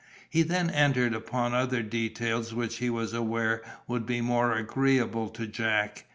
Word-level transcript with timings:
He 0.27 0.41
then 0.41 0.71
entered 0.71 1.13
upon 1.13 1.53
other 1.53 1.83
details 1.83 2.55
which 2.55 2.77
he 2.77 2.89
was 2.89 3.13
aware 3.13 3.61
would 3.87 4.07
be 4.07 4.19
more 4.19 4.51
agreeable 4.53 5.29
to 5.29 5.45
Jack. 5.45 6.05